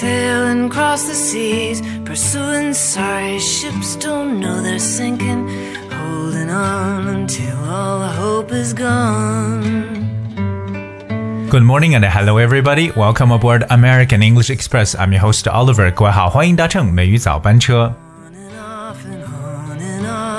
[0.00, 5.46] Sailing across the seas, pursuing sorry ships, don't know they're sinking.
[5.90, 10.08] Holding on until all hope is gone.
[11.50, 12.90] Good morning and hello everybody.
[12.92, 14.94] Welcome aboard American English Express.
[14.94, 15.90] I'm your host Oliver.
[15.92, 17.92] 各位好，欢迎搭乘美语早班车。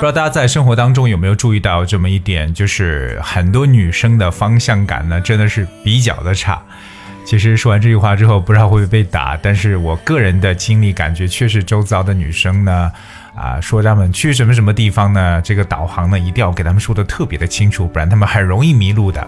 [0.00, 6.60] 知道大家在生活当中有没有注意到这么一点，就是很多女生的方向感呢，真的是比较的差。
[7.33, 12.91] 其实说完这句话之后，不知道会不会被打，但是我个人的经历感觉，确实周遭的女生呢，
[13.35, 19.27] 啊，说他们去什么什么地方呢，这个导航呢一定要给他们说的特别的清楚，不然他们很容易迷路的。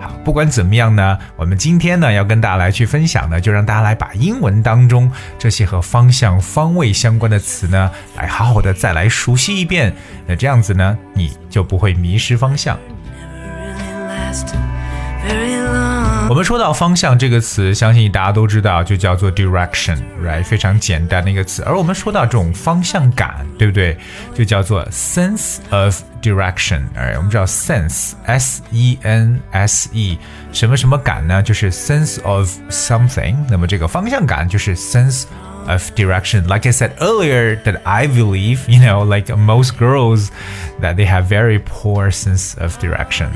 [0.00, 9.94] 好，不管怎么样呢，我们今天呢要跟大家来去分享呢，就让大家来把英文当中这些和方向、方位相关的词呢，来好好的再来熟悉一遍。
[10.26, 12.78] 那这样子呢，你就不会迷失方向。
[16.29, 20.43] 我们说到方向这个词，相信大家都知道，就叫做 direction，right？
[20.43, 21.63] 非常简单的一个词。
[21.63, 23.97] 而我们说到这种方向感，对不对？
[24.35, 26.83] 就叫做 sense of direction。
[26.93, 30.19] 哎，我们知道 sense，s e n s e，
[30.51, 31.41] 什么什么感呢？
[31.41, 33.35] 就是 sense of something。
[33.49, 35.23] 那么这个方向感就是 sense
[35.67, 36.43] of direction.
[36.43, 40.27] Like I said earlier, that I believe, you know, like most girls,
[40.79, 43.29] that they have very poor sense of direction.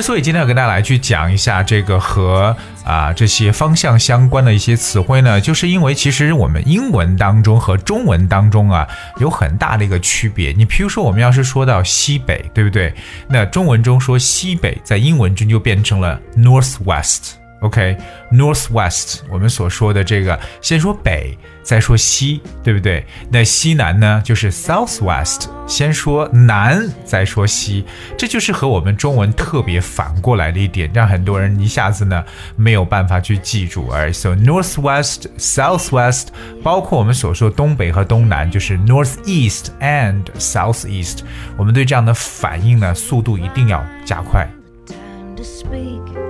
[0.00, 10.54] 之所以今天要跟大家来去讲一下这个和啊这些方向相关的一些词汇呢，就是因为其实我们英文当中和中文当中啊有很大的一个区别。
[10.56, 12.94] 你比如说，我们要是说到西北，对不对？
[13.28, 17.39] 那中文中说西北，在英文中就变成了 northwest。
[17.60, 23.04] OK，northwest，我们所说的这个，先说北，再说西，对不对？
[23.30, 27.84] 那西南呢，就是 southwest，先说南，再说西，
[28.16, 32.24] 这就是和我们中文特别反过来的一点，让很多人一下子呢
[32.56, 33.88] 没有办法去记住。
[33.90, 36.28] 而 so northwest，southwest，
[36.62, 41.18] 包括我们所说东北和东南，就是 northeast and southeast，
[41.58, 44.48] 我们对这样的反应呢，速度一定要加快。
[44.86, 46.29] Time to speak.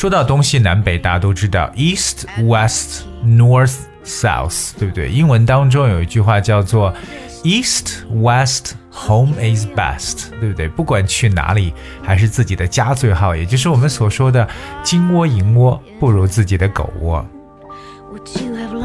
[0.00, 5.10] 说到东西南北，大家都知道 east west north south，对不对？
[5.10, 6.90] 英文当中有一句话叫做
[7.44, 10.66] east west home is best，对不对？
[10.68, 14.48] 不管去哪里，还是自己的家最好，也就是我们所说的
[14.82, 17.22] 金窝银窝不如自己的狗窝。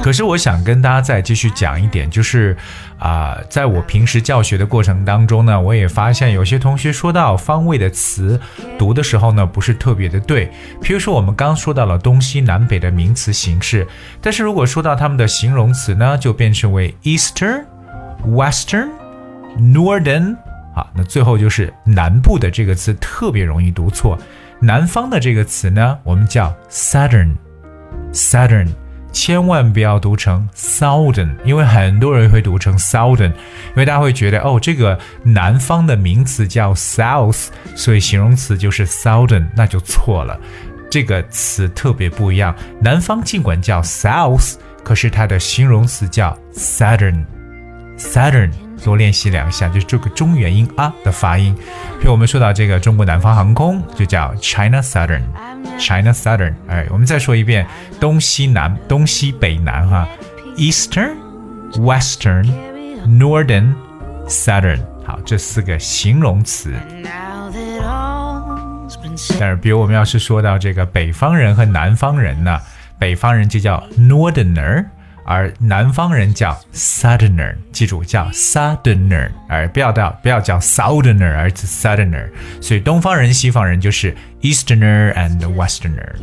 [0.06, 2.56] 可是我想跟大家再继续讲一点，就是
[3.00, 8.40] 啊，在我平时教学的过程当中呢，我也发现有些同学说到方位的词
[8.78, 10.52] 读的时候呢，不是特别的对。
[10.80, 13.88] 譬如说，我们刚说到了东西南北的名词形式，
[14.22, 17.66] 但是如果说到他们的形容词呢，就变成为 Eastern、
[18.28, 18.90] Western、
[19.58, 20.36] Northern。
[20.76, 24.20] 好，那最后就是南部的这个词特别容易读错。
[24.60, 28.70] 南方的这个词呢，我们叫 Southern，Southern。
[29.16, 40.38] 千万不要读成 southern，因为很多人会读成 southern，因为大家会觉得哦，这个南方的名词叫 south，所以形容词就是 southern，那就错了。
[40.92, 48.65] 这个词特别不一样，南方尽管叫 south，可是它的形容词叫 southern，southern。
[48.84, 51.56] 多练习两下，就这个中元音啊的发音。
[52.00, 56.54] 比如我们说到这个中国南方航空，就叫 China Southern，China Southern。
[56.68, 57.66] 哎，我们再说一遍，
[58.00, 60.08] 东西南、东西北南哈
[60.58, 61.16] ，Eastern、
[61.74, 62.52] Western、
[63.08, 63.74] Northern、
[64.28, 64.80] Southern。
[65.06, 66.74] 好，这四个形容词。
[69.40, 72.60] 但是，比如我们要是说到这个北方人和南方人呢，
[73.00, 74.86] 北方人就叫 Northerner。
[75.26, 82.30] 而南方人叫 Southerner，记住叫 Southerner，而不要叫不要叫 Southerner，而是 Southerner。
[82.62, 86.14] 所以东方人、西方人就是 Easterner and Westerner。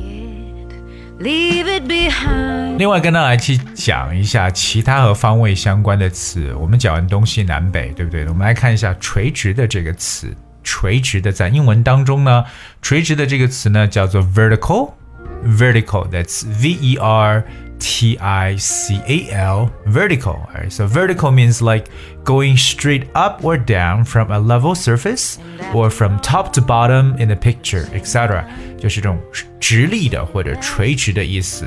[2.78, 6.54] 另外，跟大家去讲一下其他和方位相关的词。
[6.54, 8.26] 我们讲完东西南北，对不对？
[8.28, 10.34] 我们来看一下垂直的这个词。
[10.64, 12.44] 垂直的在英文当中呢，
[12.80, 17.44] 垂直的这个词呢叫做 vertical，vertical，that's V E R。
[17.81, 20.47] T I C A L, vertical.
[20.53, 20.71] Right?
[20.71, 21.85] So vertical means like
[22.23, 25.37] going straight up or down from a level surface
[25.73, 28.43] or from top to bottom in a picture, etc.
[28.79, 29.19] 就是这种
[29.59, 31.65] 直立的或者垂直的意思。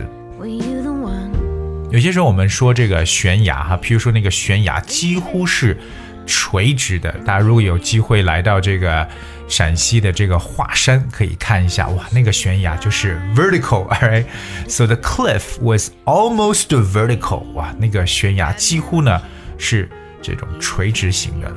[1.90, 5.76] 有些时候我们说这个悬崖哈，譬如说那个悬崖几乎是
[6.25, 7.11] 垂直的。
[7.25, 9.07] 大家如果有机会来到这个
[9.47, 19.21] 陕西的这个华山，可以看一下，哇，那个悬崖就是 vertical，right？So the cliff was almost vertical，哇，那个悬崖几乎呢
[19.57, 19.89] 是
[20.21, 21.51] 这种垂直型的。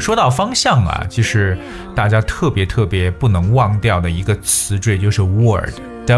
[0.00, 1.58] 说到方向啊，其实
[1.94, 5.20] 大家特别特别不能忘掉的一个词缀就是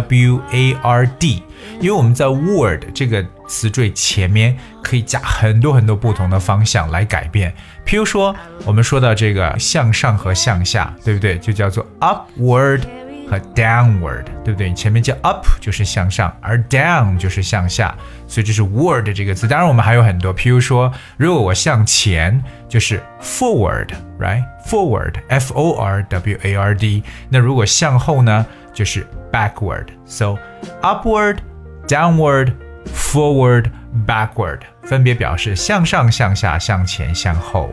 [0.01, 1.43] ward，
[1.81, 7.53] 因为我们在 word 这个词缀前面可以加很多很多不同的方向来改变。
[7.85, 8.35] 譬如说，
[8.65, 11.37] 我们说到这个向上和向下，对不对？
[11.39, 12.83] 就叫做 upward
[13.29, 14.73] 和 downward，对不对？
[14.75, 17.95] 前面叫 up 就是向上，而 down 就是向下，
[18.29, 19.49] 所以这是 word 这个词。
[19.49, 27.03] 当然，我们还有很多，譬如说，如果我向前就是 forward，right？forward，f o r w a r d。
[27.29, 29.87] 那如果向后呢，就是 backward。
[30.05, 30.39] So
[30.83, 31.39] upward,
[31.87, 32.53] downward,
[32.87, 33.67] forward,
[34.07, 37.73] backward，分别表示向上、向下、向前、向后。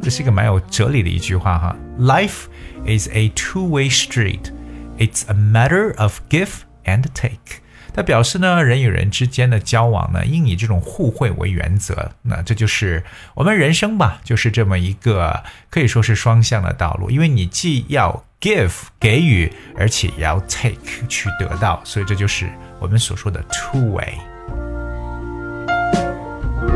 [0.00, 1.76] 这是一个蛮有哲理的一句话哈。
[1.98, 2.44] Life
[2.86, 4.52] is a two-way street.
[4.98, 6.50] It's a matter of give
[6.84, 7.61] and take.
[7.93, 12.11] 它表示呢，人与人之间的交往呢，应以这种互惠为原则。
[12.23, 13.03] 那这就是
[13.35, 17.11] 我们人生吧，就是这么一个可以说是双向的道路。
[17.11, 22.49] 因为你既要 give 给予，而且也要 take 去得到，所以这就是
[22.79, 24.13] 我们所说的 two way。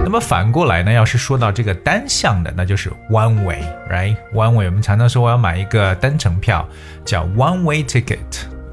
[0.04, 6.66] 那么反过来呢，要是说到这个单向的，那就是 one way，right？one way，我们常常说我要买一个单程票，
[7.04, 8.18] 叫 one way ticket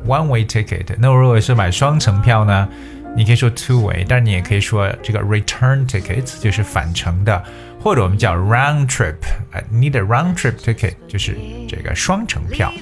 [0.07, 0.87] One-way ticket。
[0.99, 2.69] 那如果是买双程票呢，
[3.17, 7.43] 你可以说 two way，但你也可以说这个 return ticket，就是返程的，
[7.81, 9.17] 或者我们叫 round trip，
[9.53, 11.37] 啊，need a round trip ticket，就是
[11.69, 12.73] 这个双程票。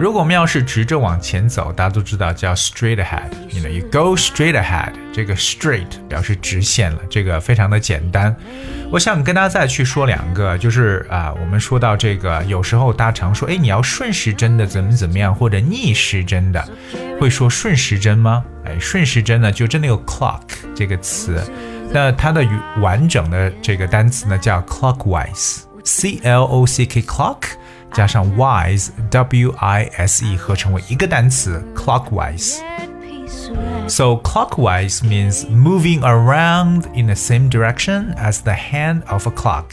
[0.00, 3.30] 如果我们要是直着往前走，大家都知道叫 straight ahead。
[3.50, 4.92] You know, you go straight ahead。
[5.12, 8.34] 这个 straight 表示直线了，这个非常的简单。
[8.92, 16.64] 我想跟大家再去说两个，就是啊，我们说到这个，有时候大家常说，哎，你要顺时针的怎么怎么样，或者逆时针的，
[17.20, 18.44] 会说顺时针吗？
[18.66, 20.42] 哎，顺时针呢，就真的有 clock
[20.76, 21.42] 这个词，
[21.90, 22.46] 那它的
[22.80, 27.38] 完整的这个单词呢叫 clockwise，c l o c k clock。
[27.91, 32.57] 加上 wise w i s e 合成为一个单词 clockwise。
[32.59, 33.89] Yet peace surrounds.
[33.89, 39.65] So clockwise means moving around in the same direction as the hand of a clock，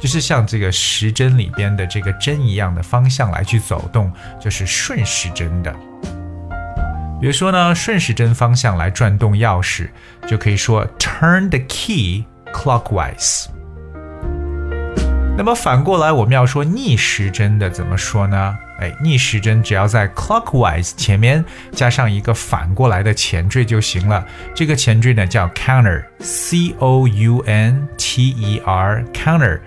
[0.00, 5.74] 就是像这个时针里边的这个针一样的方向来去走动，就是顺时针的。
[7.20, 9.88] 比如说呢，顺时针方向来转动钥匙，
[10.26, 13.46] 就可以说 turn the key clockwise。
[15.37, 18.55] 那么反过来，我们要说逆时针的怎么说呢？
[18.79, 24.23] 哎，逆时针只要在 clockwise 前面加上一个反过来的前缀就行了。
[24.53, 29.59] 这个前缀呢叫 counter，c o u n t e r counter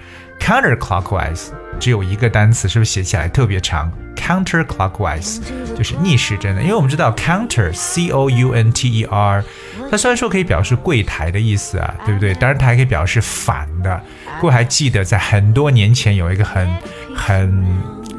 [0.45, 1.47] Counterclockwise
[1.81, 5.41] 只有一个单词，是不是写起来特别长？counter clockwise
[5.75, 9.43] 就是逆时针的，因为我们知道 counter，c o u n t e r，
[9.91, 12.35] 它虽然说可以表示柜台的意思啊，对不对？
[12.35, 13.99] 当然它还可以表示反的。
[14.39, 16.71] 各位还记得在很多年前有一个很
[17.17, 17.65] 很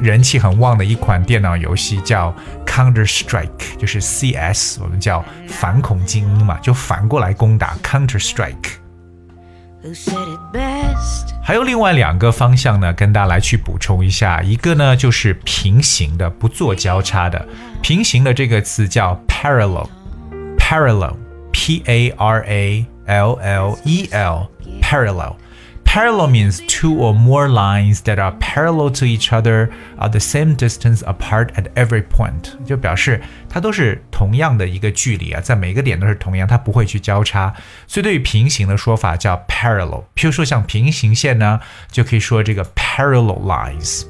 [0.00, 2.34] 人气很旺的一款电脑游戏叫
[2.66, 8.80] Counter Strike，就是 CS，我们叫反恐精英嘛，就反过来攻打 Counter Strike。
[11.42, 14.42] 还有另外两个方向呢，跟大家来去补充一下。
[14.42, 17.46] 一个呢就是平行的，不做交叉的。
[17.82, 25.34] 平行的这个词叫 parallel，parallel，p a r a l l e l，parallel。
[25.96, 31.02] Parallel means two or more lines that are parallel to each other are the same distance
[31.06, 37.54] apart at every point，就表示它都是同样的一个距离啊，在每个点都是同样，它不会去交叉。
[37.86, 40.04] 所以对于平行的说法叫 parallel。
[40.14, 41.60] 譬如说像平行线呢，
[41.90, 44.04] 就可以说这个 parallel lines。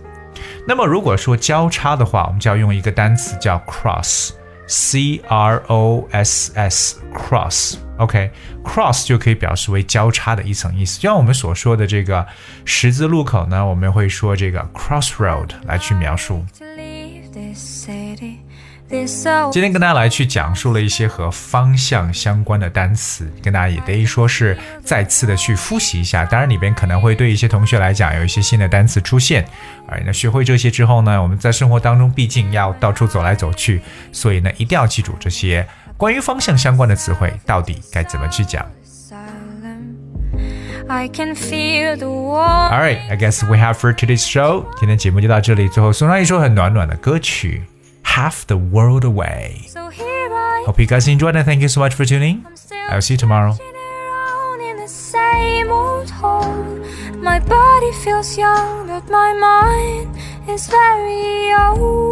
[0.66, 4.30] 那么如果说交叉的话，我们就要用一个单词叫 cross
[4.66, 7.76] cross，c r o s s cross。
[7.98, 10.98] OK，cross 就可以表示为交叉的一层意思。
[11.00, 12.26] 就像我们所说的这个
[12.64, 16.44] 十字路口呢，我们会说这个 crossroad 来去描述。
[18.88, 26.24] 今天跟大家来去讲述了一些和方向相关的单词，跟大家也等于说是再次的去复习一下。
[26.24, 29.44] 当然里边可能会对一些同学来讲有一些新的单词出现，
[29.88, 33.80] 而那学会这些之后呢，我们在生活当中毕竟要到处走来走去，
[34.12, 35.66] 所以呢一定要记住这些
[35.96, 38.64] 关于方向相关的词汇到底该怎么去讲。
[42.70, 44.64] Alright, I guess we have for today's show。
[44.78, 47.64] 今天节目就到这里，最后送上一首很暖暖的歌曲。
[48.16, 49.66] Half the world away.
[49.68, 49.90] So
[50.66, 52.46] Hope you guys enjoyed and thank you so much for tuning.
[52.88, 53.52] I'll see you tomorrow.
[57.30, 60.08] My body feels young, but my mind
[60.48, 62.06] is very old.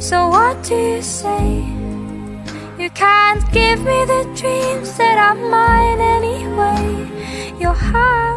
[0.00, 1.46] So, what do you say?
[2.82, 6.84] You can't give me the dreams that are mine anyway.
[7.60, 8.35] You're half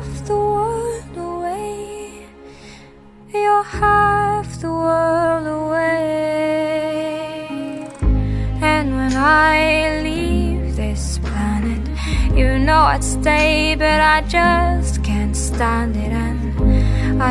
[3.49, 6.67] you're half the world away.
[8.73, 9.13] And when
[9.51, 11.83] I leave this planet,
[12.39, 16.13] you know I'd stay, but I just can't stand it.
[16.27, 16.39] And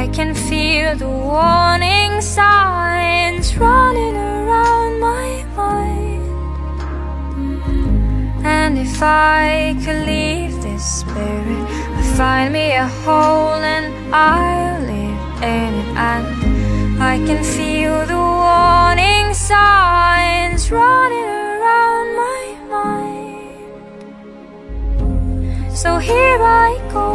[0.01, 6.27] I can feel the warning signs running around my mind.
[8.57, 11.65] And if I could leave this spirit,
[11.99, 14.79] I'd find me a hole and I'll
[15.43, 16.27] in it, and
[17.03, 23.69] I can feel the warning signs running around my mind.
[25.77, 27.11] So here I go.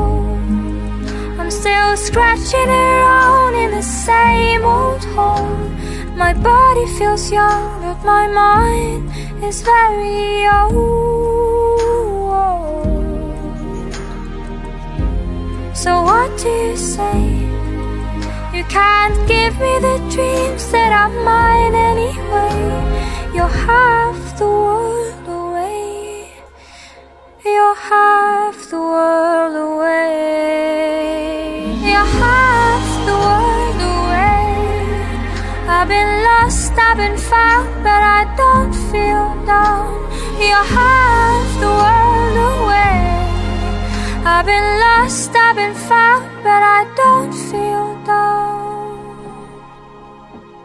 [1.40, 5.70] I'm still scratching around in the same old hole.
[6.16, 9.12] My body feels young, but my mind
[9.44, 11.04] is very old.
[15.76, 17.63] So what do you say?
[18.54, 23.34] You can't give me the dreams that are mine anyway.
[23.34, 26.30] You're half the world away.
[27.44, 31.02] You're half the world away.
[31.82, 34.54] You're half the world away.
[35.68, 39.98] I've been lost, I've been found, but I don't feel down.
[40.38, 43.02] You're half the world away.
[44.24, 49.58] I've been lost, I've been found, but I don't feel down.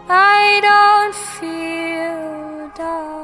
[0.08, 3.17] I don't feel down.